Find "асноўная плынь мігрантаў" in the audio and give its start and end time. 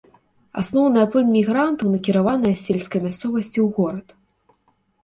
0.61-1.93